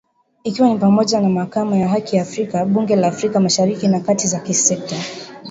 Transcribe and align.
Ikiwa 0.43 0.69
ni 0.69 0.77
pamoja 0.77 1.21
na 1.21 1.29
Mahakama 1.29 1.77
ya 1.77 1.87
Haki 1.89 2.15
ya 2.15 2.21
Afrika, 2.21 2.65
Bunge 2.65 2.95
la 2.95 3.07
Afrika 3.07 3.39
Mashariki 3.39 3.87
na 3.87 3.99
kamati 3.99 4.27
za 4.27 4.39
kisekta. 4.39 4.95